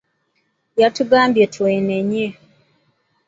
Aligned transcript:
Yatugambye 0.81 1.43
twenenye. 1.53 2.25